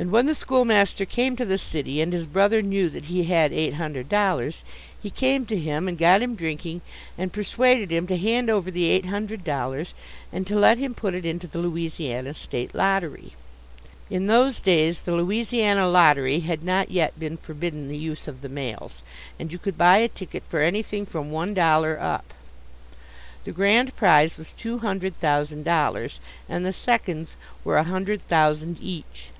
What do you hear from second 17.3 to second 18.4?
forbidden the use of